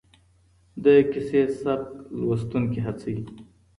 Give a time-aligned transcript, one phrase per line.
[0.83, 1.81] د کيسې سبک
[2.19, 3.23] لوستونکي هڅوي.